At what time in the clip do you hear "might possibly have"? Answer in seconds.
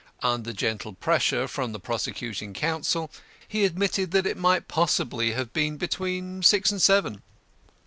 4.35-5.53